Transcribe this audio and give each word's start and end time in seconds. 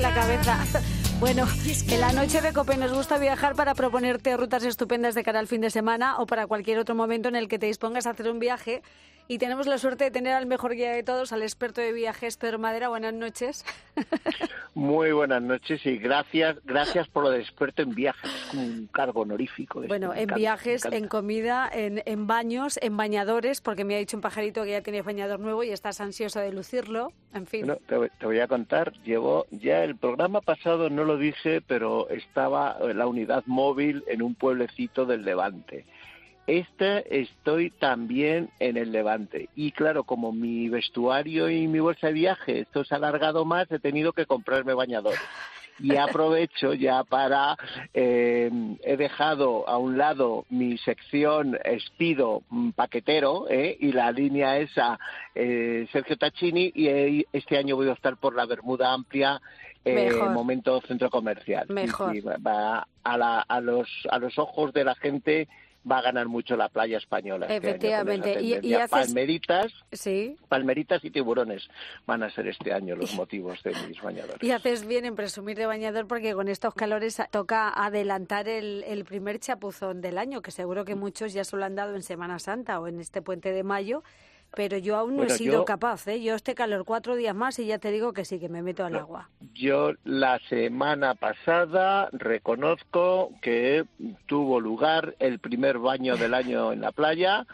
la 0.00 0.14
cabeza. 0.14 0.58
Bueno, 1.18 1.46
en 1.88 2.00
la 2.00 2.12
noche 2.12 2.42
de 2.42 2.52
Cope 2.52 2.76
nos 2.76 2.92
gusta 2.92 3.18
viajar 3.18 3.54
para 3.54 3.74
proponerte 3.74 4.36
rutas 4.36 4.64
estupendas 4.64 5.14
de 5.14 5.24
cara 5.24 5.38
al 5.38 5.46
fin 5.46 5.62
de 5.62 5.70
semana 5.70 6.18
o 6.18 6.26
para 6.26 6.46
cualquier 6.46 6.78
otro 6.78 6.94
momento 6.94 7.28
en 7.28 7.36
el 7.36 7.48
que 7.48 7.58
te 7.58 7.66
dispongas 7.66 8.06
a 8.06 8.10
hacer 8.10 8.28
un 8.28 8.38
viaje 8.38 8.82
y 9.28 9.38
tenemos 9.38 9.66
la 9.66 9.78
suerte 9.78 10.04
de 10.04 10.10
tener 10.10 10.34
al 10.34 10.46
mejor 10.46 10.74
guía 10.74 10.92
de 10.92 11.02
todos, 11.02 11.32
al 11.32 11.42
experto 11.42 11.80
de 11.80 11.92
viajes, 11.92 12.36
Pedro 12.36 12.58
Madera. 12.58 12.88
Buenas 12.88 13.12
noches. 13.14 13.64
Muy 14.74 15.10
buenas 15.10 15.42
noches 15.42 15.84
y 15.86 15.96
gracias 15.96 16.58
gracias 16.64 17.08
por 17.08 17.24
lo 17.24 17.30
de 17.30 17.40
experto 17.40 17.82
en 17.82 17.94
viajes. 17.94 18.30
Es 18.30 18.50
como 18.50 18.62
un 18.62 18.86
cargo 18.88 19.22
honorífico. 19.22 19.82
Bueno, 19.88 20.14
en 20.14 20.28
viajes, 20.28 20.84
en 20.84 21.08
comida, 21.08 21.68
en, 21.72 22.02
en, 22.04 22.26
baños, 22.26 22.78
en 22.82 22.96
bañadores, 22.96 23.60
porque 23.62 23.84
me 23.84 23.96
ha 23.96 23.98
dicho 23.98 24.16
un 24.16 24.20
pajarito 24.20 24.62
que 24.64 24.72
ya 24.72 24.82
tienes 24.82 25.04
bañador 25.04 25.40
nuevo 25.40 25.64
y 25.64 25.70
estás 25.70 26.00
ansioso 26.00 26.40
de 26.40 26.52
lucirlo. 26.52 27.10
En 27.32 27.46
fin. 27.46 27.66
Bueno, 27.66 27.80
te, 27.86 28.10
te 28.18 28.26
voy 28.26 28.38
a 28.38 28.46
contar. 28.46 28.92
Llevo 29.02 29.46
ya 29.50 29.82
el 29.82 29.96
programa 29.96 30.40
pasado, 30.40 30.90
no 30.90 31.04
lo 31.06 31.16
dije, 31.16 31.62
pero 31.62 32.10
estaba 32.10 32.78
la 32.94 33.06
unidad 33.06 33.44
móvil 33.46 34.04
en 34.06 34.20
un 34.20 34.34
pueblecito 34.34 35.06
del 35.06 35.24
Levante 35.24 35.86
este 36.46 37.22
estoy 37.22 37.70
también 37.70 38.50
en 38.60 38.76
el 38.76 38.92
Levante. 38.92 39.48
Y 39.56 39.72
claro, 39.72 40.04
como 40.04 40.32
mi 40.32 40.68
vestuario 40.68 41.50
y 41.50 41.66
mi 41.66 41.80
bolsa 41.80 42.08
de 42.08 42.12
viaje, 42.12 42.60
esto 42.60 42.84
se 42.84 42.94
ha 42.94 42.98
alargado 42.98 43.44
más, 43.44 43.70
he 43.70 43.78
tenido 43.78 44.12
que 44.12 44.26
comprarme 44.26 44.74
bañadores. 44.74 45.20
Y 45.78 45.94
aprovecho 45.96 46.72
ya 46.72 47.04
para, 47.04 47.54
eh, 47.92 48.50
he 48.82 48.96
dejado 48.96 49.68
a 49.68 49.76
un 49.76 49.98
lado 49.98 50.46
mi 50.48 50.78
sección 50.78 51.58
Espido 51.64 52.44
mm, 52.48 52.70
paquetero 52.70 53.46
eh, 53.50 53.76
y 53.78 53.92
la 53.92 54.10
línea 54.10 54.56
esa 54.56 54.98
eh, 55.34 55.86
Sergio 55.92 56.16
Tacchini 56.16 56.72
y 56.74 57.26
este 57.30 57.58
año 57.58 57.76
voy 57.76 57.90
a 57.90 57.92
optar 57.92 58.16
por 58.16 58.34
la 58.34 58.46
Bermuda 58.46 58.94
Amplia 58.94 59.38
momento 60.32 60.80
centro 60.82 61.10
comercial. 61.10 61.66
Mejor. 61.68 62.16
va 62.46 62.86
a, 63.04 63.40
a, 63.40 63.60
los, 63.60 63.88
a 64.10 64.18
los 64.18 64.38
ojos 64.38 64.72
de 64.72 64.84
la 64.84 64.94
gente 64.94 65.48
va 65.90 65.98
a 65.98 66.02
ganar 66.02 66.26
mucho 66.26 66.56
la 66.56 66.68
playa 66.68 66.98
española. 66.98 67.46
Este 67.46 67.68
Efectivamente. 67.68 68.42
y, 68.42 68.74
palmeritas, 68.90 69.72
¿Sí? 69.92 70.36
palmeritas 70.48 71.04
y 71.04 71.10
tiburones 71.10 71.68
van 72.06 72.22
a 72.22 72.30
ser 72.30 72.48
este 72.48 72.72
año 72.72 72.96
los 72.96 73.14
motivos 73.14 73.62
de 73.62 73.72
mis 73.86 74.00
bañadores. 74.02 74.42
Y 74.42 74.50
haces 74.50 74.86
bien 74.86 75.04
en 75.04 75.14
presumir 75.14 75.56
de 75.56 75.66
bañador 75.66 76.06
porque 76.06 76.34
con 76.34 76.48
estos 76.48 76.74
calores 76.74 77.22
toca 77.30 77.68
adelantar 77.68 78.48
el, 78.48 78.84
el 78.84 79.04
primer 79.04 79.38
chapuzón 79.38 80.00
del 80.00 80.18
año, 80.18 80.42
que 80.42 80.50
seguro 80.50 80.84
que 80.84 80.96
muchos 80.96 81.32
ya 81.32 81.44
se 81.44 81.56
lo 81.56 81.64
han 81.64 81.76
dado 81.76 81.94
en 81.94 82.02
Semana 82.02 82.38
Santa 82.38 82.80
o 82.80 82.88
en 82.88 83.00
este 83.00 83.22
puente 83.22 83.52
de 83.52 83.62
mayo 83.62 84.02
pero 84.54 84.78
yo 84.78 84.96
aún 84.96 85.16
no 85.16 85.24
he 85.24 85.30
sido 85.30 85.64
capaz, 85.64 86.06
¿eh? 86.08 86.22
Yo 86.22 86.34
este 86.34 86.54
calor 86.54 86.84
cuatro 86.84 87.14
días 87.16 87.34
más 87.34 87.58
y 87.58 87.66
ya 87.66 87.78
te 87.78 87.90
digo 87.90 88.12
que 88.12 88.24
sí, 88.24 88.38
que 88.38 88.48
me 88.48 88.62
meto 88.62 88.84
al 88.84 88.96
agua. 88.96 89.28
Yo 89.54 89.92
la 90.04 90.38
semana 90.48 91.14
pasada 91.14 92.08
reconozco 92.12 93.32
que 93.42 93.84
tuvo 94.26 94.60
lugar 94.60 95.14
el 95.18 95.38
primer 95.38 95.78
baño 95.78 96.16
del 96.16 96.34
año 96.34 96.72
en 96.72 96.80
la 96.80 96.92
playa, 96.92 97.46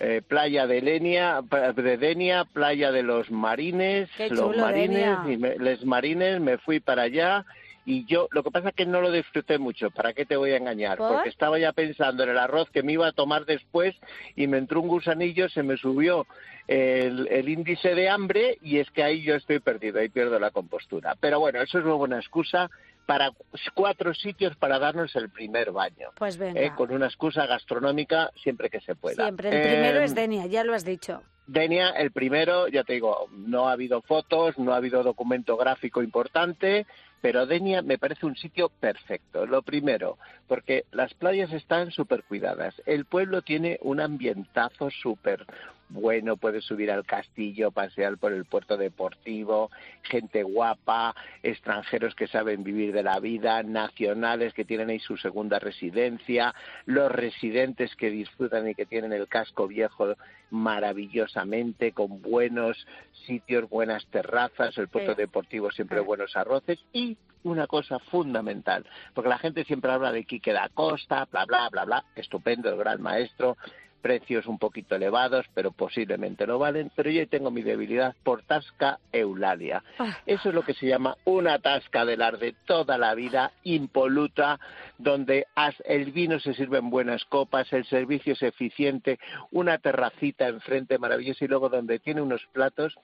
eh, 0.00 0.22
playa 0.26 0.66
de 0.66 0.80
Lenia, 0.80 1.42
de 1.42 1.96
Denia, 1.96 2.44
playa 2.44 2.90
de 2.90 3.02
los 3.02 3.30
Marines, 3.30 4.08
los 4.30 4.56
Marines, 4.56 5.18
y 5.26 5.36
les 5.36 5.84
Marines, 5.84 6.40
me 6.40 6.58
fui 6.58 6.80
para 6.80 7.02
allá 7.02 7.44
y 7.90 8.04
yo 8.04 8.28
lo 8.30 8.44
que 8.44 8.52
pasa 8.52 8.68
es 8.68 8.74
que 8.76 8.86
no 8.86 9.00
lo 9.00 9.10
disfruté 9.10 9.58
mucho, 9.58 9.90
¿para 9.90 10.12
qué 10.12 10.24
te 10.24 10.36
voy 10.36 10.52
a 10.52 10.58
engañar? 10.58 10.96
Porque 10.96 11.28
estaba 11.28 11.58
ya 11.58 11.72
pensando 11.72 12.22
en 12.22 12.30
el 12.30 12.38
arroz 12.38 12.70
que 12.70 12.84
me 12.84 12.92
iba 12.92 13.08
a 13.08 13.12
tomar 13.12 13.46
después 13.46 13.96
y 14.36 14.46
me 14.46 14.58
entró 14.58 14.80
un 14.80 14.86
gusanillo, 14.86 15.48
se 15.48 15.64
me 15.64 15.76
subió 15.76 16.24
el, 16.68 17.26
el, 17.26 17.48
índice 17.48 17.96
de 17.96 18.08
hambre 18.08 18.58
y 18.62 18.78
es 18.78 18.88
que 18.92 19.02
ahí 19.02 19.22
yo 19.22 19.34
estoy 19.34 19.58
perdido, 19.58 19.98
ahí 19.98 20.08
pierdo 20.08 20.38
la 20.38 20.52
compostura. 20.52 21.16
Pero 21.18 21.40
bueno, 21.40 21.60
eso 21.60 21.80
es 21.80 21.84
una 21.84 21.94
buena 21.94 22.18
excusa 22.18 22.70
para 23.06 23.32
cuatro 23.74 24.14
sitios 24.14 24.54
para 24.54 24.78
darnos 24.78 25.16
el 25.16 25.28
primer 25.28 25.72
baño. 25.72 26.10
Pues 26.16 26.36
venga. 26.36 26.60
¿eh? 26.60 26.72
Con 26.76 26.92
una 26.92 27.06
excusa 27.06 27.44
gastronómica 27.46 28.30
siempre 28.40 28.70
que 28.70 28.80
se 28.82 28.94
pueda. 28.94 29.24
Siempre. 29.24 29.48
El 29.48 29.62
primero 29.62 30.00
es 30.00 30.14
Denia, 30.14 30.46
ya 30.46 30.62
lo 30.62 30.74
has 30.74 30.84
dicho. 30.84 31.22
Denia, 31.48 31.88
el 31.90 32.12
primero, 32.12 32.68
ya 32.68 32.84
te 32.84 32.92
digo, 32.92 33.26
no 33.32 33.68
ha 33.68 33.72
habido 33.72 34.02
fotos, 34.02 34.56
no 34.56 34.72
ha 34.72 34.76
habido 34.76 35.02
documento 35.02 35.56
gráfico 35.56 36.00
importante, 36.00 36.86
pero 37.20 37.46
Denia 37.46 37.82
me 37.82 37.98
parece 37.98 38.26
un 38.26 38.36
sitio 38.36 38.68
perfecto. 38.68 39.46
Lo 39.46 39.62
primero, 39.62 40.18
porque 40.48 40.84
las 40.92 41.12
playas 41.14 41.52
están 41.52 41.90
súper 41.90 42.24
cuidadas. 42.24 42.74
El 42.86 43.04
pueblo 43.04 43.42
tiene 43.42 43.78
un 43.82 44.00
ambientazo 44.00 44.90
súper 44.90 45.46
bueno, 45.90 46.36
puedes 46.36 46.64
subir 46.64 46.90
al 46.90 47.04
castillo, 47.04 47.70
pasear 47.70 48.16
por 48.16 48.32
el 48.32 48.44
puerto 48.44 48.76
deportivo, 48.76 49.70
gente 50.02 50.42
guapa, 50.42 51.14
extranjeros 51.42 52.14
que 52.14 52.28
saben 52.28 52.64
vivir 52.64 52.92
de 52.92 53.02
la 53.02 53.18
vida, 53.20 53.62
nacionales 53.62 54.54
que 54.54 54.64
tienen 54.64 54.90
ahí 54.90 55.00
su 55.00 55.16
segunda 55.16 55.58
residencia, 55.58 56.54
los 56.86 57.10
residentes 57.10 57.94
que 57.96 58.10
disfrutan 58.10 58.68
y 58.68 58.74
que 58.74 58.86
tienen 58.86 59.12
el 59.12 59.28
casco 59.28 59.66
viejo 59.66 60.14
maravillosamente, 60.50 61.92
con 61.92 62.22
buenos 62.22 62.86
sitios, 63.26 63.68
buenas 63.68 64.06
terrazas, 64.06 64.76
el 64.78 64.88
puerto 64.88 65.14
deportivo 65.14 65.70
siempre 65.70 66.00
buenos 66.00 66.36
arroces 66.36 66.78
y 66.92 67.16
una 67.42 67.66
cosa 67.66 67.98
fundamental, 67.98 68.84
porque 69.14 69.30
la 69.30 69.38
gente 69.38 69.64
siempre 69.64 69.90
habla 69.90 70.12
de 70.12 70.24
Quique 70.24 70.52
da 70.52 70.68
Costa, 70.72 71.26
bla, 71.30 71.46
bla, 71.46 71.68
bla, 71.70 71.84
bla, 71.84 72.04
estupendo, 72.14 72.68
el 72.68 72.76
gran 72.76 73.00
maestro, 73.00 73.56
precios 74.00 74.46
un 74.46 74.58
poquito 74.58 74.94
elevados, 74.94 75.46
pero 75.54 75.72
posiblemente 75.72 76.46
lo 76.46 76.58
valen. 76.58 76.90
Pero 76.94 77.10
yo 77.10 77.26
tengo 77.28 77.50
mi 77.50 77.62
debilidad 77.62 78.14
por 78.22 78.42
Tasca 78.42 78.98
Eulalia. 79.12 79.82
Ah. 79.98 80.18
Eso 80.26 80.48
es 80.48 80.54
lo 80.54 80.62
que 80.62 80.74
se 80.74 80.86
llama 80.86 81.16
una 81.24 81.58
tasca 81.58 82.04
de 82.04 82.16
las 82.16 82.38
de 82.38 82.54
toda 82.66 82.98
la 82.98 83.14
vida, 83.14 83.52
impoluta, 83.64 84.58
donde 84.98 85.46
el 85.84 86.12
vino 86.12 86.40
se 86.40 86.54
sirve 86.54 86.78
en 86.78 86.90
buenas 86.90 87.24
copas, 87.24 87.72
el 87.72 87.84
servicio 87.86 88.32
es 88.32 88.42
eficiente, 88.42 89.18
una 89.50 89.78
terracita 89.78 90.48
enfrente 90.48 90.98
maravillosa 90.98 91.44
y 91.44 91.48
luego 91.48 91.68
donde 91.68 91.98
tiene 91.98 92.22
unos 92.22 92.44
platos 92.52 92.98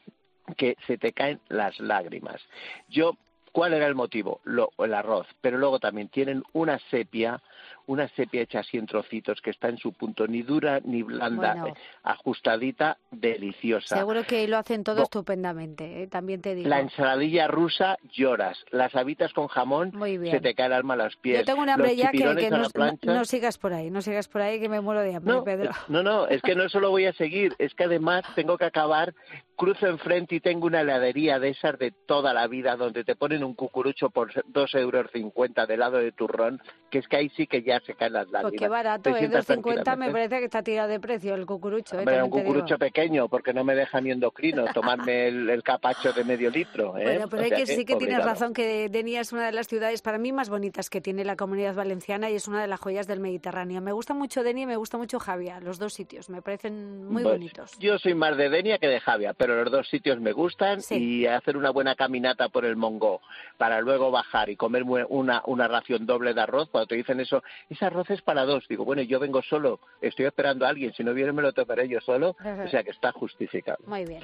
que 0.57 0.77
se 0.87 0.97
te 0.99 1.13
caen 1.13 1.41
las 1.49 1.79
lágrimas. 1.81 2.41
Yo 2.89 3.17
¿Cuál 3.57 3.73
era 3.73 3.87
el 3.87 3.95
motivo? 3.95 4.43
Lo, 4.45 4.69
el 4.77 4.93
arroz. 4.93 5.27
Pero 5.41 5.57
luego 5.57 5.79
también 5.79 6.09
tienen 6.11 6.43
una 6.53 6.79
sepia 6.91 7.41
una 7.87 8.09
sepia 8.09 8.43
hecha 8.43 8.61
así 8.61 8.77
en 8.77 8.87
trocitos 8.87 9.41
que 9.41 9.51
está 9.51 9.69
en 9.69 9.79
su 9.79 9.93
punto 9.93 10.27
ni 10.27 10.43
dura 10.43 10.81
ni 10.85 11.03
blanda, 11.03 11.73
ajustadita, 12.03 12.99
deliciosa. 13.11 13.97
Seguro 13.97 14.25
que 14.25 14.47
lo 14.49 14.59
hacen 14.59 14.85
todo 14.85 15.03
estupendamente, 15.03 16.03
¿eh? 16.03 16.07
también 16.07 16.41
te 16.41 16.55
digo. 16.55 16.69
La 16.69 16.81
ensaladilla 16.81 17.47
rusa 17.47 17.99
lloras, 18.13 18.59
las 18.71 18.95
habitas 18.95 19.33
con 19.33 19.49
jamón 19.49 19.93
se 20.31 20.41
te 20.41 20.55
cae 20.55 20.67
el 20.67 20.73
alma 20.73 20.95
a 20.95 20.97
los 20.99 21.17
pies. 21.17 21.41
Yo 21.41 21.45
tengo 21.45 21.63
una 21.63 21.75
hambre 21.75 21.97
ya 21.97 22.11
que, 22.11 22.25
no, 23.03 23.25
sigas 23.25 23.59
por 23.59 23.73
ahí, 23.73 23.91
no 23.91 24.03
sigas 24.03 24.29
por 24.29 24.43
ahí 24.43 24.61
que 24.61 24.69
me 24.69 24.81
muero 24.81 25.01
de 25.01 25.15
hambre, 25.15 25.43
Pedro. 25.45 25.71
No, 25.89 26.03
no, 26.03 26.27
es 26.27 26.43
que 26.43 26.55
no 26.55 26.69
solo 26.69 26.91
voy 26.91 27.07
a 27.07 27.13
seguir, 27.13 27.55
es 27.59 27.75
que 27.75 27.85
además 27.85 28.25
tengo 28.35 28.59
que 28.59 28.65
acabar, 28.65 29.15
cruzo 29.57 29.87
enfrente 29.87 30.37
y 30.37 30.41
tengo 30.41 30.67
una 30.67 30.83
heladería 30.83 31.39
de 31.39 31.49
esas 31.49 31.79
de 31.79 31.91
toda 31.91 32.35
la 32.35 32.47
vida 32.47 32.77
donde 32.77 33.05
te 33.05 33.17
ponen 33.17 33.43
un 33.43 33.55
cucurucho 33.55 34.11
por 34.11 34.31
dos 34.47 34.75
euros 34.75 35.11
cincuenta 35.13 35.67
de 35.67 35.77
lado 35.77 35.99
de 35.99 36.13
turrón, 36.13 36.61
que 36.91 36.99
es 36.99 37.09
que 37.09 37.17
ahí 37.17 37.31
sí 37.31 37.47
que 37.47 37.63
ya 37.63 37.81
se 37.81 37.95
caen 37.95 38.13
las 38.13 38.29
lágrimas. 38.29 38.53
Pues 38.53 38.61
qué 38.61 38.69
barato, 38.69 39.11
¿eh? 39.17 39.31
2,50 39.31 39.97
me 39.97 40.11
parece 40.11 40.39
que 40.39 40.45
está 40.45 40.63
tirado 40.63 40.89
de 40.89 41.01
precio 41.01 41.35
el 41.35 41.47
cucurucho. 41.47 41.99
¿eh? 41.99 42.23
un 42.23 42.31
cucurucho 42.31 42.79
pequeño, 42.79 43.29
porque 43.29 43.53
no 43.53 43.65
me 43.65 43.75
deja 43.75 44.01
ni 44.01 44.11
endocrino 44.11 44.67
tomarme 44.75 45.29
el, 45.29 45.63
capacho 45.63 46.13
de 46.13 46.23
medio 46.23 46.51
litro. 46.51 46.97
¿eh? 46.99 47.05
Bueno, 47.05 47.29
pero 47.29 47.43
hay 47.43 47.51
que, 47.51 47.67
sí 47.67 47.85
que 47.85 47.97
tienes 47.97 48.23
razón 48.23 48.53
que 48.53 48.89
Denia 48.89 49.21
es 49.21 49.33
una 49.33 49.47
de 49.47 49.53
las 49.53 49.67
ciudades 49.67 50.03
para 50.03 50.19
mí 50.19 50.33
más 50.33 50.51
bonitas 50.51 50.91
que 50.91 51.01
tiene 51.01 51.25
la 51.25 51.37
comunidad 51.37 51.75
valenciana 51.75 52.31
y 52.31 52.35
es 52.35 52.47
una 52.47 52.61
de 52.61 52.69
las 52.69 52.79
joyas 52.79 53.07
del 53.07 53.21
Mediterráneo. 53.21 53.81
Me 53.81 53.93
gusta 53.93 54.13
mucho 54.13 54.43
Denia 54.43 54.65
y 54.65 54.67
me 54.67 54.77
gusta 54.77 54.99
mucho 54.99 55.19
Javia, 55.19 55.61
los 55.61 55.79
dos 55.79 55.95
sitios, 55.95 56.29
me 56.29 56.43
parecen 56.43 57.07
muy 57.07 57.23
pues, 57.23 57.35
bonitos. 57.35 57.79
Yo 57.79 57.99
soy 57.99 58.15
más 58.15 58.37
de 58.37 58.51
Denia 58.51 58.79
que 58.79 58.89
de 58.89 59.01
Javia, 59.01 59.33
pero 59.33 59.46
los 59.55 59.71
dos 59.71 59.89
sitios 59.89 60.21
me 60.21 60.33
gustan 60.33 60.81
y 60.91 61.27
hacer 61.27 61.57
una 61.57 61.71
buena 61.71 61.95
caminata 61.95 62.49
por 62.49 62.65
el 62.65 62.77
Mongó 62.77 63.21
para 63.57 63.81
luego 63.81 64.11
bajar 64.11 64.51
y 64.51 64.57
comer 64.57 64.83
una, 64.83 65.43
una 65.47 65.69
ración 65.69 66.07
doble 66.07 66.35
de 66.35 66.41
arroz, 66.41 66.69
cuando 66.71 66.89
te 66.89 66.97
dicen 66.97 67.21
eso, 67.21 67.43
ese 67.69 67.85
arroz 67.85 68.11
es 68.11 68.23
para 68.23 68.45
dos. 68.45 68.67
Digo, 68.69 68.85
bueno, 68.85 69.03
yo 69.03 69.21
vengo 69.21 69.43
solo, 69.43 69.81
estoy 70.01 70.27
esperando 70.27 70.67
a 70.67 70.71
alguien, 70.71 70.93
si 70.93 71.05
no 71.05 71.15
viene 71.15 71.33
me 71.33 71.43
lo 71.43 71.53
tomaré 71.53 71.89
yo 71.89 72.01
solo, 72.01 72.37
o 72.41 72.69
sea 72.69 72.83
que 72.83 72.91
está 72.91 73.13
justificado. 73.13 73.79
Muy 73.87 74.05
bien. 74.05 74.23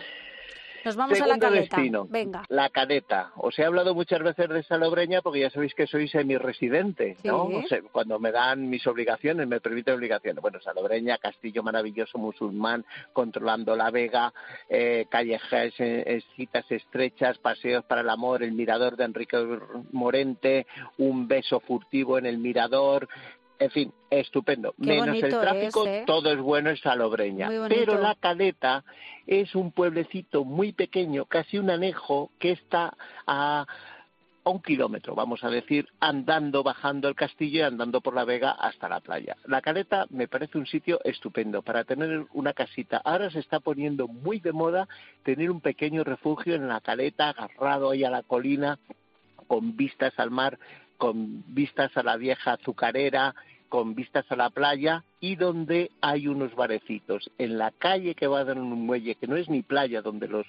Nos 0.84 0.96
vamos 0.96 1.20
a 1.20 1.26
la 1.26 1.38
caleta. 1.38 1.76
Destino, 1.76 2.06
Venga. 2.08 2.44
La 2.49 2.70
caleta. 2.70 3.32
Os 3.37 3.58
he 3.58 3.64
hablado 3.64 3.94
muchas 3.94 4.23
veces 4.23 4.49
de 4.49 4.62
Salobreña 4.64 5.23
porque 5.23 5.40
ya 5.40 5.50
sabéis 5.50 5.75
que 5.75 5.87
soy 5.87 6.08
semi-residente, 6.08 7.17
¿no? 7.25 7.49
cuando 7.93 8.19
me 8.19 8.32
dan 8.32 8.69
mis 8.69 8.87
obligaciones, 8.87 9.46
me 9.46 9.61
permiten 9.61 9.94
obligaciones. 9.94 10.43
Bueno, 10.43 10.61
Salobreña, 10.61 11.19
castillo 11.19 11.62
maravilloso 11.62 12.19
musulmán, 12.19 12.84
controlando 13.12 13.76
la 13.76 13.90
vega, 13.90 14.32
eh, 14.69 15.06
callejas, 15.08 15.73
eh, 15.79 16.23
citas 16.37 16.64
estrechas, 16.70 17.38
paseos 17.38 17.84
para 17.84 18.00
el 18.00 18.11
amor, 18.11 18.43
el 18.43 18.52
mirador 18.52 18.96
de 18.96 19.05
Enrique 19.05 19.37
Morente, 19.93 20.67
un 20.99 21.29
beso 21.29 21.61
furtivo 21.61 22.19
en 22.19 22.26
el 22.26 22.38
mirador, 22.38 23.08
en 23.64 23.70
fin, 23.70 23.93
estupendo. 24.11 24.75
Menos 24.76 25.23
el 25.23 25.31
tráfico, 25.31 25.87
¿eh? 25.87 26.05
todo 26.06 26.32
es 26.32 26.38
bueno 26.38 26.70
en 26.70 26.76
Salobreña. 26.76 27.49
Pero 27.69 27.99
La 27.99 28.14
Caleta 28.14 28.85
es 29.26 29.55
un 29.55 29.73
pueblecito 29.73 30.44
muy 30.44 30.73
pequeño, 30.73 31.26
casi 31.26 31.59
un 31.59 31.70
anejo, 31.70 32.31
que 32.38 32.53
está 32.53 32.97
a 33.26 33.67
a 34.44 34.50
un 34.50 34.61
kilómetro, 34.61 35.14
vamos 35.14 35.44
a 35.44 35.50
decir, 35.50 35.88
andando, 36.00 36.62
bajando 36.62 37.09
el 37.09 37.14
castillo 37.14 37.61
y 37.61 37.62
andando 37.62 38.00
por 38.00 38.14
la 38.14 38.25
vega 38.25 38.50
hasta 38.50 38.88
la 38.88 39.00
playa. 39.00 39.37
La 39.47 39.61
caleta 39.61 40.06
me 40.11 40.26
parece 40.26 40.58
un 40.58 40.67
sitio 40.67 41.00
estupendo 41.05 41.62
para 41.62 41.85
tener 41.85 42.26
una 42.32 42.53
casita. 42.53 43.00
Ahora 43.05 43.31
se 43.31 43.38
está 43.38 43.61
poniendo 43.61 44.08
muy 44.08 44.41
de 44.41 44.53
moda 44.53 44.88
tener 45.23 45.50
un 45.50 45.61
pequeño 45.61 46.03
refugio 46.03 46.55
en 46.55 46.69
la 46.69 46.81
caleta, 46.81 47.29
agarrado 47.31 47.91
ahí 47.91 48.05
a 48.05 48.11
la 48.11 48.23
colina, 48.23 48.79
con 49.47 49.76
vistas 49.76 50.12
al 50.17 50.31
mar, 50.31 50.58
con 50.97 51.44
vistas 51.55 51.97
a 51.97 52.03
la 52.03 52.17
vieja 52.17 52.55
azucarera, 52.55 53.35
con 53.72 53.94
vistas 53.94 54.26
a 54.28 54.36
la 54.36 54.50
playa 54.50 55.02
y 55.19 55.36
donde 55.36 55.90
hay 56.02 56.28
unos 56.28 56.54
barecitos. 56.54 57.30
En 57.38 57.56
la 57.56 57.70
calle 57.70 58.14
que 58.14 58.26
va 58.26 58.40
a 58.40 58.44
dar 58.44 58.58
un 58.58 58.69
muelle, 58.84 59.14
que 59.14 59.26
no 59.26 59.34
es 59.34 59.48
ni 59.48 59.62
playa, 59.62 60.02
donde 60.02 60.28
los, 60.28 60.46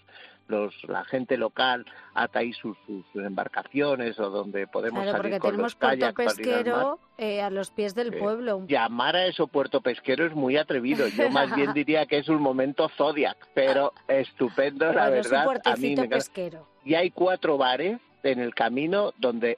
los, 0.49 0.73
la 0.89 1.05
gente 1.05 1.37
local 1.37 1.85
ata 2.15 2.39
ahí 2.39 2.51
sus, 2.51 2.75
embarcaciones 3.15 4.19
o 4.19 4.29
donde 4.29 4.67
podemos 4.67 5.03
claro, 5.03 5.19
salir 5.19 5.39
porque 5.39 5.51
tenemos 5.51 5.75
puerto 5.75 6.13
pesquero 6.13 6.99
eh, 7.17 7.41
a 7.41 7.49
los 7.49 7.71
pies 7.71 7.95
del 7.95 8.11
pueblo. 8.11 8.65
Llamar 8.67 9.15
a 9.15 9.25
eso 9.25 9.47
puerto 9.47 9.79
pesquero 9.79 10.25
es 10.25 10.35
muy 10.35 10.57
atrevido. 10.57 11.07
Yo 11.07 11.29
más 11.29 11.55
bien 11.55 11.71
diría 11.73 12.05
que 12.05 12.17
es 12.17 12.27
un 12.27 12.41
momento 12.41 12.89
zodiac, 12.89 13.37
pero 13.53 13.93
estupendo, 14.09 14.91
la 14.91 15.09
verdad. 15.09 15.47
a 15.63 15.77
mí 15.77 15.95
me 15.95 16.09
pesquero. 16.09 16.67
Y 16.83 16.95
hay 16.95 17.09
cuatro 17.09 17.57
bares 17.57 18.01
en 18.21 18.41
el 18.41 18.53
camino 18.53 19.13
donde 19.17 19.57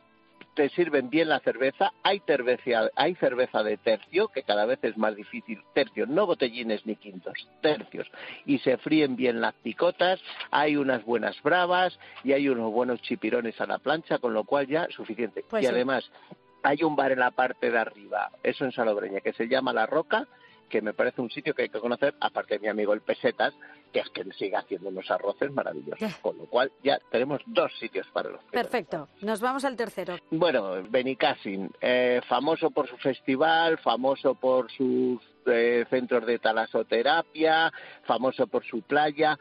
te 0.56 0.70
sirven 0.70 1.10
bien 1.10 1.30
la 1.30 1.40
cerveza, 1.42 1.94
hay 2.02 2.22
cerveza, 2.26 2.90
hay 2.96 3.16
cerveza 3.16 3.62
de 3.62 3.78
tercio, 3.78 4.30
que 4.30 4.44
cada 4.44 4.66
vez 4.66 4.80
es 4.84 4.98
más 4.98 5.16
difícil, 5.16 5.62
tercio, 5.74 6.08
no 6.08 6.26
botellines 6.26 6.86
ni 6.86 6.96
quintos, 6.96 7.34
tercios, 7.62 8.10
y 8.46 8.60
se 8.60 8.78
fríen 8.78 9.16
bien 9.16 9.42
las 9.42 9.54
picotas, 9.56 10.20
hay 10.52 10.78
unas 10.78 11.04
buenas 11.04 11.42
bravas 11.44 12.00
y 12.24 12.34
hay 12.34 12.50
unos 12.50 12.72
buenos 12.72 13.02
chipirones 13.02 13.60
a 13.60 13.68
la 13.68 13.80
plancha, 13.80 14.18
con 14.18 14.34
lo 14.34 14.46
cual 14.46 14.68
ya 14.68 14.88
suficiente. 14.90 15.44
Pues 15.50 15.64
y 15.64 15.68
además 15.68 16.10
hay 16.64 16.84
un 16.84 16.96
bar 16.96 17.12
en 17.12 17.20
la 17.20 17.32
parte 17.32 17.70
de 17.70 17.78
arriba, 17.78 18.32
eso 18.42 18.66
en 18.66 18.72
Salobreña, 18.72 19.20
que 19.20 19.34
se 19.34 19.48
llama 19.48 19.74
La 19.74 19.86
Roca, 19.86 20.28
que 20.70 20.82
me 20.82 20.94
parece 20.94 21.22
un 21.22 21.30
sitio 21.30 21.54
que 21.54 21.64
hay 21.64 21.70
que 21.70 21.80
conocer, 21.80 22.16
aparte 22.20 22.56
de 22.56 22.60
mi 22.60 22.68
amigo 22.68 22.94
el 22.94 23.02
Pesetas, 23.02 23.54
que 23.92 24.00
es 24.00 24.10
que 24.10 24.24
sigue 24.34 24.56
haciendo 24.56 24.90
unos 24.90 25.10
arroces 25.10 25.52
maravillosos. 25.52 26.16
Con 26.18 26.38
lo 26.38 26.46
cual 26.46 26.72
ya 26.84 27.00
tenemos 27.12 27.42
dos 27.46 27.72
sitios 27.80 28.08
para 28.14 28.30
los 28.30 28.44
Perfecto. 28.46 29.08
Nos 29.22 29.42
vamos 29.42 29.64
al 29.66 29.76
tercero. 29.76 30.18
Bueno, 30.32 30.84
Benicassin, 30.90 31.72
eh, 31.82 32.22
famoso 32.28 32.72
por 32.72 32.88
su 32.88 32.98
festival, 32.98 33.78
famoso 33.78 34.36
por 34.36 34.72
sus 34.72 35.22
eh, 35.46 35.86
centros 35.90 36.26
de 36.26 36.40
talasoterapia, 36.40 37.72
famoso 38.04 38.48
por 38.48 38.66
su 38.66 38.82
playa, 38.82 39.38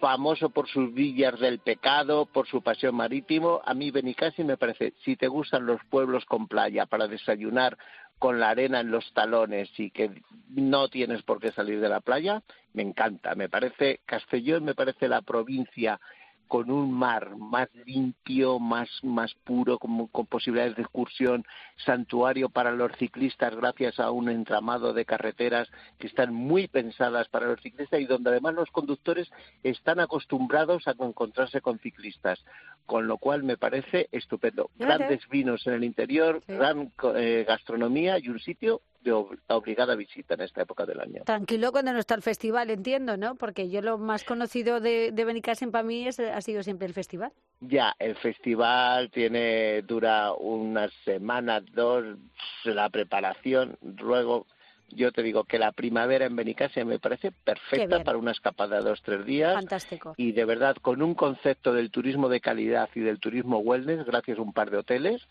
famoso 0.00 0.50
por 0.50 0.68
sus 0.68 0.92
villas 0.92 1.38
del 1.38 1.58
pecado, 1.58 2.26
por 2.26 2.46
su 2.46 2.62
pasión 2.62 2.94
marítimo. 2.94 3.60
A 3.64 3.74
mí 3.74 3.90
Benicassin 3.90 4.46
me 4.46 4.56
parece, 4.56 4.94
si 5.04 5.16
te 5.16 5.28
gustan 5.28 5.66
los 5.66 5.80
pueblos 5.90 6.24
con 6.24 6.48
playa 6.48 6.86
para 6.86 7.08
desayunar 7.08 7.76
con 8.22 8.38
la 8.38 8.50
arena 8.50 8.78
en 8.78 8.92
los 8.92 9.12
talones 9.14 9.68
y 9.80 9.90
que 9.90 10.22
no 10.48 10.86
tienes 10.86 11.22
por 11.22 11.40
qué 11.40 11.50
salir 11.50 11.80
de 11.80 11.88
la 11.88 12.00
playa, 12.00 12.44
me 12.72 12.84
encanta. 12.84 13.34
Me 13.34 13.48
parece, 13.48 13.98
Castellón 14.06 14.62
me 14.62 14.76
parece 14.76 15.08
la 15.08 15.22
provincia 15.22 15.98
con 16.52 16.70
un 16.70 16.92
mar 16.92 17.34
más 17.38 17.70
limpio, 17.86 18.58
más, 18.58 18.90
más 19.02 19.32
puro, 19.42 19.78
con, 19.78 20.06
con, 20.08 20.26
posibilidades 20.26 20.76
de 20.76 20.82
excursión, 20.82 21.46
santuario 21.82 22.50
para 22.50 22.72
los 22.72 22.92
ciclistas 22.98 23.56
gracias 23.56 23.98
a 23.98 24.10
un 24.10 24.28
entramado 24.28 24.92
de 24.92 25.06
carreteras 25.06 25.70
que 25.98 26.08
están 26.08 26.34
muy 26.34 26.68
pensadas 26.68 27.26
para 27.28 27.46
los 27.46 27.58
ciclistas 27.62 27.98
y 27.98 28.04
donde 28.04 28.28
además 28.28 28.52
los 28.52 28.70
conductores 28.70 29.30
están 29.62 29.98
acostumbrados 29.98 30.86
a 30.86 30.90
encontrarse 30.90 31.62
con 31.62 31.78
ciclistas, 31.78 32.44
con 32.84 33.06
lo 33.06 33.16
cual 33.16 33.44
me 33.44 33.56
parece 33.56 34.10
estupendo. 34.12 34.68
Grandes 34.76 35.26
vinos 35.30 35.66
en 35.66 35.72
el 35.72 35.84
interior, 35.84 36.42
gran 36.46 36.92
eh, 37.14 37.46
gastronomía 37.48 38.18
y 38.18 38.28
un 38.28 38.40
sitio 38.40 38.82
de 39.02 39.12
obligada 39.48 39.94
visita 39.94 40.34
en 40.34 40.42
esta 40.42 40.62
época 40.62 40.86
del 40.86 41.00
año. 41.00 41.24
Tranquilo 41.24 41.72
cuando 41.72 41.92
no 41.92 41.98
está 41.98 42.14
el 42.14 42.22
festival, 42.22 42.70
entiendo, 42.70 43.16
¿no? 43.16 43.34
Porque 43.36 43.68
yo 43.68 43.82
lo 43.82 43.98
más 43.98 44.24
conocido 44.24 44.80
de, 44.80 45.10
de 45.12 45.24
para 45.70 45.84
mí 45.84 46.06
es, 46.06 46.20
ha 46.20 46.40
sido 46.40 46.62
siempre 46.62 46.86
el 46.86 46.94
festival. 46.94 47.32
Ya, 47.60 47.94
el 47.98 48.16
festival 48.16 49.10
tiene 49.10 49.82
dura 49.82 50.32
unas 50.32 50.92
semanas, 51.04 51.62
dos, 51.72 52.04
la 52.64 52.88
preparación, 52.90 53.78
luego 53.80 54.46
yo 54.94 55.12
te 55.12 55.22
digo 55.22 55.44
que 55.44 55.58
la 55.58 55.72
primavera 55.72 56.26
en 56.26 56.36
Benicassia 56.36 56.84
me 56.84 56.98
parece 56.98 57.32
perfecta 57.32 58.02
para 58.04 58.18
una 58.18 58.32
escapada 58.32 58.78
de 58.78 58.88
dos 58.88 59.02
tres 59.02 59.24
días. 59.24 59.54
Fantástico. 59.54 60.14
Y 60.16 60.32
de 60.32 60.44
verdad, 60.44 60.76
con 60.76 61.02
un 61.02 61.14
concepto 61.14 61.72
del 61.72 61.90
turismo 61.90 62.28
de 62.28 62.40
calidad 62.40 62.88
y 62.94 63.00
del 63.00 63.18
turismo 63.18 63.58
wellness, 63.58 64.04
gracias 64.04 64.38
a 64.38 64.42
un 64.42 64.52
par 64.52 64.70
de 64.70 64.78
hoteles 64.78 65.22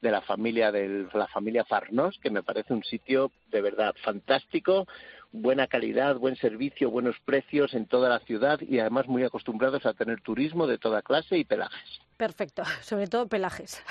de 0.00 0.10
la 0.10 0.20
familia 0.20 0.72
de 0.72 1.06
la 1.12 1.26
familia 1.28 1.64
Farnos, 1.64 2.18
que 2.18 2.30
me 2.30 2.42
parece 2.42 2.72
un 2.72 2.84
sitio 2.84 3.30
de 3.50 3.60
verdad 3.60 3.94
fantástico, 4.02 4.86
buena 5.32 5.66
calidad, 5.66 6.16
buen 6.16 6.36
servicio, 6.36 6.90
buenos 6.90 7.16
precios 7.24 7.74
en 7.74 7.86
toda 7.86 8.08
la 8.08 8.20
ciudad 8.20 8.60
y 8.60 8.78
además 8.78 9.06
muy 9.08 9.24
acostumbrados 9.24 9.84
a 9.86 9.94
tener 9.94 10.20
turismo 10.20 10.66
de 10.66 10.78
toda 10.78 11.02
clase 11.02 11.36
y 11.36 11.44
pelajes. 11.44 12.00
Perfecto, 12.16 12.64
sobre 12.82 13.06
todo 13.06 13.28
pelajes. 13.28 13.82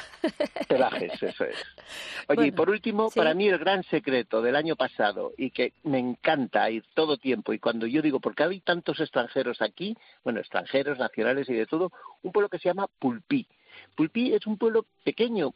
Pelajes, 0.67 1.23
eso 1.23 1.45
es. 1.45 1.55
Oye, 2.27 2.47
y 2.47 2.51
por 2.51 2.69
último, 2.69 3.09
para 3.09 3.33
mí 3.33 3.47
el 3.47 3.57
gran 3.57 3.83
secreto 3.83 4.41
del 4.41 4.55
año 4.55 4.75
pasado 4.75 5.31
y 5.37 5.51
que 5.51 5.73
me 5.83 5.99
encanta 5.99 6.69
ir 6.69 6.83
todo 6.93 7.17
tiempo 7.17 7.53
y 7.53 7.59
cuando 7.59 7.87
yo 7.87 8.01
digo, 8.01 8.19
porque 8.19 8.43
hay 8.43 8.59
tantos 8.59 8.99
extranjeros 8.99 9.61
aquí, 9.61 9.95
bueno, 10.23 10.39
extranjeros, 10.39 10.97
nacionales 10.97 11.47
y 11.49 11.53
de 11.53 11.65
todo, 11.65 11.91
un 12.23 12.31
pueblo 12.31 12.49
que 12.49 12.59
se 12.59 12.69
llama 12.69 12.87
Pulpí. 12.99 13.47
Pulpí 13.95 14.33
es 14.33 14.45
un 14.47 14.57
pueblo 14.57 14.85
pequeño, 15.03 15.53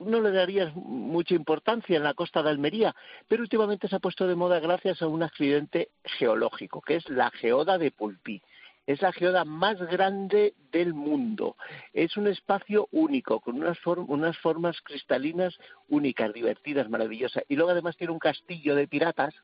no 0.00 0.20
le 0.20 0.30
darías 0.30 0.74
mucha 0.74 1.34
importancia 1.34 1.96
en 1.96 2.02
la 2.02 2.14
costa 2.14 2.42
de 2.42 2.50
Almería, 2.50 2.94
pero 3.28 3.42
últimamente 3.42 3.88
se 3.88 3.96
ha 3.96 4.00
puesto 4.00 4.26
de 4.26 4.34
moda 4.34 4.60
gracias 4.60 5.02
a 5.02 5.06
un 5.06 5.22
accidente 5.22 5.90
geológico, 6.04 6.80
que 6.80 6.96
es 6.96 7.08
la 7.08 7.30
geoda 7.30 7.78
de 7.78 7.90
Pulpí. 7.90 8.42
Es 8.86 9.02
la 9.02 9.12
geoda 9.12 9.44
más 9.44 9.78
grande 9.78 10.54
del 10.72 10.94
mundo. 10.94 11.56
Es 11.92 12.16
un 12.16 12.26
espacio 12.26 12.88
único, 12.92 13.40
con 13.40 13.56
unas, 13.56 13.78
unas 13.86 14.38
formas 14.38 14.80
cristalinas 14.82 15.56
únicas, 15.88 16.32
divertidas, 16.32 16.88
maravillosas. 16.88 17.44
Y 17.48 17.56
luego 17.56 17.70
además 17.70 17.96
tiene 17.96 18.12
un 18.12 18.18
castillo 18.18 18.74
de 18.74 18.86
piratas 18.86 19.34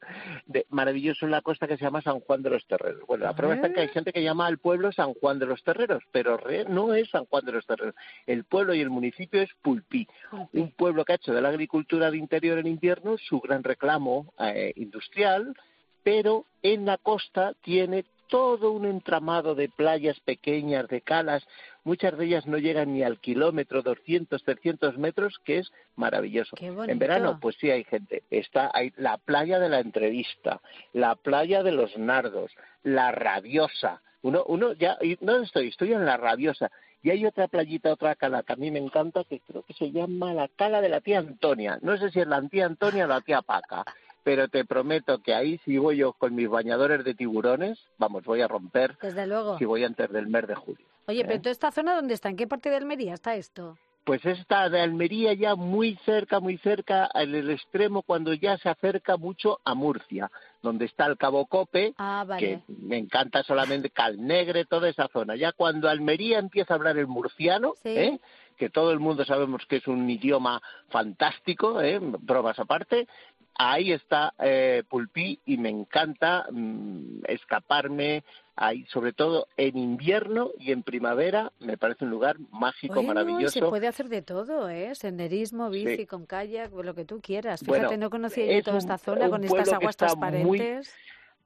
de, 0.46 0.66
maravilloso 0.70 1.24
en 1.24 1.32
la 1.32 1.42
costa 1.42 1.66
que 1.66 1.76
se 1.76 1.84
llama 1.84 2.02
San 2.02 2.20
Juan 2.20 2.42
de 2.42 2.50
los 2.50 2.66
Terreros. 2.66 3.02
Bueno, 3.06 3.24
la 3.24 3.34
prueba 3.34 3.54
está 3.54 3.72
que 3.72 3.80
hay 3.80 3.88
ah. 3.88 3.92
gente 3.92 4.12
que 4.12 4.22
llama 4.22 4.46
al 4.46 4.58
pueblo 4.58 4.92
San 4.92 5.14
Juan 5.14 5.38
de 5.38 5.46
los 5.46 5.62
Terreros, 5.62 6.02
pero 6.12 6.38
no 6.68 6.94
es 6.94 7.10
San 7.10 7.26
Juan 7.26 7.44
de 7.44 7.52
los 7.52 7.66
Terreros. 7.66 7.94
El 8.26 8.44
pueblo 8.44 8.74
y 8.74 8.80
el 8.80 8.90
municipio 8.90 9.42
es 9.42 9.50
Pulpí, 9.62 10.06
un 10.52 10.70
pueblo 10.72 11.04
que 11.04 11.12
ha 11.12 11.16
hecho 11.16 11.32
de 11.32 11.40
la 11.40 11.48
agricultura 11.48 12.10
de 12.10 12.18
interior 12.18 12.58
en 12.58 12.66
invierno 12.66 13.16
su 13.18 13.40
gran 13.40 13.62
reclamo 13.62 14.32
eh, 14.38 14.72
industrial, 14.76 15.54
pero 16.02 16.46
en 16.62 16.84
la 16.84 16.98
costa 16.98 17.54
tiene 17.62 18.04
todo 18.32 18.72
un 18.72 18.86
entramado 18.86 19.54
de 19.54 19.68
playas 19.68 20.18
pequeñas, 20.20 20.88
de 20.88 21.02
calas, 21.02 21.46
muchas 21.84 22.16
de 22.16 22.24
ellas 22.24 22.46
no 22.46 22.56
llegan 22.56 22.94
ni 22.94 23.02
al 23.02 23.18
kilómetro, 23.18 23.82
200, 23.82 24.42
300 24.42 24.96
metros, 24.96 25.38
que 25.44 25.58
es 25.58 25.70
maravilloso. 25.96 26.56
En 26.58 26.98
verano, 26.98 27.38
pues 27.38 27.56
sí 27.60 27.70
hay 27.70 27.84
gente. 27.84 28.22
Está 28.30 28.70
hay 28.72 28.90
la 28.96 29.18
playa 29.18 29.58
de 29.58 29.68
la 29.68 29.80
entrevista, 29.80 30.62
la 30.94 31.14
playa 31.14 31.62
de 31.62 31.72
los 31.72 31.98
nardos, 31.98 32.50
la 32.82 33.12
rabiosa. 33.12 34.00
Uno, 34.22 34.44
uno 34.46 34.72
ya, 34.72 34.96
¿dónde 35.20 35.44
estoy? 35.44 35.68
Estoy 35.68 35.92
en 35.92 36.06
la 36.06 36.16
rabiosa. 36.16 36.70
Y 37.02 37.10
hay 37.10 37.26
otra 37.26 37.48
playita, 37.48 37.92
otra 37.92 38.14
cala 38.14 38.44
que 38.44 38.54
a 38.54 38.56
mí 38.56 38.70
me 38.70 38.78
encanta, 38.78 39.24
que 39.24 39.40
creo 39.40 39.62
que 39.62 39.74
se 39.74 39.92
llama 39.92 40.32
la 40.32 40.48
cala 40.48 40.80
de 40.80 40.88
la 40.88 41.02
tía 41.02 41.18
Antonia. 41.18 41.78
No 41.82 41.98
sé 41.98 42.10
si 42.10 42.20
es 42.20 42.26
la 42.26 42.40
tía 42.48 42.64
Antonia 42.64 43.04
o 43.04 43.08
la 43.08 43.20
tía 43.20 43.42
Paca 43.42 43.84
pero 44.22 44.48
te 44.48 44.64
prometo 44.64 45.18
que 45.18 45.34
ahí 45.34 45.58
si 45.64 45.78
voy 45.78 45.98
yo 45.98 46.12
con 46.12 46.34
mis 46.34 46.48
bañadores 46.48 47.04
de 47.04 47.14
tiburones, 47.14 47.78
vamos, 47.98 48.24
voy 48.24 48.40
a 48.40 48.48
romper. 48.48 48.96
Desde 49.00 49.26
luego. 49.26 49.58
Si 49.58 49.64
voy 49.64 49.84
antes 49.84 50.10
del 50.10 50.26
mes 50.26 50.46
de 50.46 50.54
julio. 50.54 50.86
Oye, 51.06 51.24
pero 51.24 51.36
¿eh? 51.36 51.40
toda 51.40 51.52
esta 51.52 51.72
zona 51.72 51.94
dónde 51.94 52.14
está? 52.14 52.28
¿En 52.28 52.36
qué 52.36 52.46
parte 52.46 52.70
de 52.70 52.76
Almería 52.76 53.14
está 53.14 53.34
esto? 53.34 53.76
Pues 54.04 54.24
está 54.24 54.68
de 54.68 54.80
Almería 54.80 55.32
ya 55.32 55.54
muy 55.54 55.96
cerca, 56.04 56.40
muy 56.40 56.58
cerca, 56.58 57.08
en 57.14 57.36
el 57.36 57.50
extremo 57.50 58.02
cuando 58.02 58.34
ya 58.34 58.58
se 58.58 58.68
acerca 58.68 59.16
mucho 59.16 59.60
a 59.64 59.74
Murcia, 59.74 60.28
donde 60.60 60.86
está 60.86 61.06
el 61.06 61.16
Cabo 61.16 61.46
Cope, 61.46 61.94
ah, 61.98 62.26
que 62.36 62.62
me 62.66 62.98
encanta 62.98 63.44
solamente 63.44 63.90
Calnegre, 63.90 64.64
toda 64.64 64.88
esa 64.88 65.06
zona. 65.06 65.36
Ya 65.36 65.52
cuando 65.52 65.88
Almería 65.88 66.40
empieza 66.40 66.74
a 66.74 66.78
hablar 66.78 66.98
el 66.98 67.06
murciano, 67.06 67.74
¿eh? 67.84 68.18
que 68.56 68.70
todo 68.70 68.90
el 68.90 68.98
mundo 68.98 69.24
sabemos 69.24 69.64
que 69.66 69.76
es 69.76 69.86
un 69.86 70.08
idioma 70.10 70.60
fantástico, 70.88 71.80
¿eh? 71.80 72.00
bromas 72.00 72.58
aparte, 72.58 73.06
ahí 73.54 73.92
está 73.92 74.34
eh, 74.38 74.82
Pulpí 74.88 75.40
y 75.46 75.56
me 75.56 75.68
encanta 75.68 76.46
mm, 76.50 77.22
escaparme 77.28 78.24
ahí, 78.56 78.84
sobre 78.86 79.12
todo 79.12 79.48
en 79.56 79.76
invierno 79.78 80.50
y 80.58 80.72
en 80.72 80.82
primavera, 80.82 81.52
me 81.60 81.76
parece 81.76 82.04
un 82.04 82.10
lugar 82.10 82.36
mágico, 82.50 83.02
maravilloso. 83.02 83.52
se 83.52 83.60
puede 83.60 83.88
hacer 83.88 84.08
de 84.08 84.22
todo, 84.22 84.68
¿eh? 84.68 84.94
Senderismo, 84.94 85.70
bici, 85.70 86.06
con 86.06 86.26
kayak, 86.26 86.72
lo 86.72 86.94
que 86.94 87.04
tú 87.04 87.20
quieras. 87.20 87.60
Fíjate, 87.64 87.96
no 87.96 88.10
conocía 88.10 88.46
yo 88.52 88.62
toda 88.62 88.78
esta 88.78 88.98
zona 88.98 89.28
con 89.28 89.44
estas 89.44 89.72
aguas 89.72 89.96
transparentes 89.96 90.94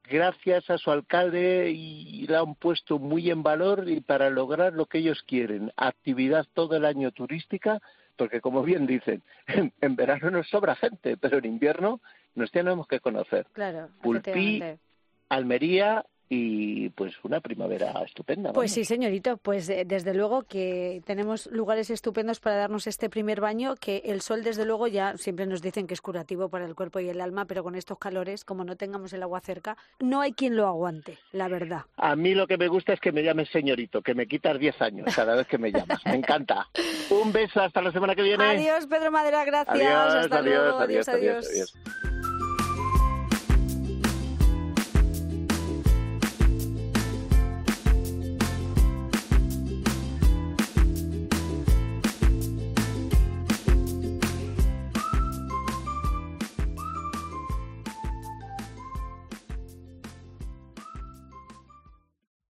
gracias 0.09 0.69
a 0.69 0.77
su 0.77 0.89
alcalde 0.91 1.69
y 1.71 2.25
la 2.27 2.39
han 2.39 2.55
puesto 2.55 2.97
muy 2.97 3.29
en 3.29 3.43
valor 3.43 3.89
y 3.89 4.01
para 4.01 4.29
lograr 4.29 4.73
lo 4.73 4.85
que 4.85 4.99
ellos 4.99 5.23
quieren, 5.23 5.73
actividad 5.75 6.45
todo 6.53 6.77
el 6.77 6.85
año 6.85 7.11
turística, 7.11 7.81
porque 8.17 8.41
como 8.41 8.63
bien 8.63 8.85
dicen, 8.85 9.23
en, 9.81 9.95
verano 9.95 10.29
nos 10.31 10.49
sobra 10.49 10.75
gente, 10.75 11.17
pero 11.17 11.37
en 11.37 11.45
invierno 11.45 12.01
nos 12.35 12.51
tenemos 12.51 12.87
que 12.87 12.99
conocer. 12.99 13.47
Claro, 13.53 13.89
Pulpí, 14.01 14.61
Almería 15.29 16.05
y 16.29 16.89
pues 16.89 17.13
una 17.23 17.39
primavera 17.39 18.01
estupenda. 18.03 18.51
Pues 18.53 18.71
sí, 18.71 18.83
señorito, 18.83 19.37
pues 19.37 19.69
eh, 19.69 19.83
desde 19.85 20.13
luego 20.13 20.43
que 20.43 21.01
tenemos 21.05 21.47
lugares 21.47 21.89
estupendos 21.89 22.39
para 22.39 22.57
darnos 22.57 22.87
este 22.87 23.09
primer 23.09 23.39
baño, 23.39 23.75
que 23.75 24.01
el 24.05 24.21
sol 24.21 24.43
desde 24.43 24.65
luego 24.65 24.87
ya 24.87 25.17
siempre 25.17 25.45
nos 25.45 25.61
dicen 25.61 25.87
que 25.87 25.93
es 25.93 26.01
curativo 26.01 26.49
para 26.49 26.65
el 26.65 26.75
cuerpo 26.75 26.99
y 26.99 27.09
el 27.09 27.21
alma, 27.21 27.45
pero 27.45 27.63
con 27.63 27.75
estos 27.75 27.97
calores, 27.97 28.43
como 28.43 28.63
no 28.63 28.75
tengamos 28.75 29.13
el 29.13 29.23
agua 29.23 29.39
cerca, 29.39 29.77
no 29.99 30.21
hay 30.21 30.33
quien 30.33 30.55
lo 30.55 30.67
aguante, 30.67 31.17
la 31.31 31.47
verdad. 31.47 31.81
A 31.95 32.15
mí 32.15 32.33
lo 32.33 32.47
que 32.47 32.57
me 32.57 32.67
gusta 32.67 32.93
es 32.93 32.99
que 32.99 33.11
me 33.11 33.23
llames 33.23 33.49
señorito, 33.49 34.01
que 34.01 34.13
me 34.13 34.27
quitas 34.27 34.59
10 34.59 34.81
años 34.81 35.15
cada 35.15 35.35
vez 35.35 35.47
que 35.47 35.57
me 35.57 35.71
llamas. 35.71 36.01
Me 36.05 36.15
encanta. 36.15 36.67
Un 37.09 37.31
beso, 37.31 37.61
hasta 37.61 37.81
la 37.81 37.91
semana 37.91 38.15
que 38.15 38.23
viene. 38.23 38.43
Adiós, 38.43 38.87
Pedro 38.87 39.11
Madera, 39.11 39.45
gracias. 39.45 39.79
hasta 39.79 40.41
luego. 40.41 40.79
adiós. 40.79 41.07
adiós. 41.07 41.47
adiós. 41.49 41.73